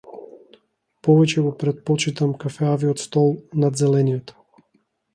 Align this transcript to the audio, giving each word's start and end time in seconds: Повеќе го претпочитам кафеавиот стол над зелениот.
Повеќе 1.07 1.43
го 1.49 1.51
претпочитам 1.65 2.33
кафеавиот 2.47 3.07
стол 3.07 3.33
над 3.65 3.81
зелениот. 3.87 4.39